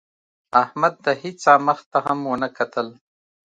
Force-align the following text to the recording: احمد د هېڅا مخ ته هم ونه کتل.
احمد 0.63 0.93
د 1.05 1.07
هېڅا 1.21 1.53
مخ 1.67 1.79
ته 1.91 1.99
هم 2.05 2.19
ونه 2.29 2.49
کتل. 2.57 2.87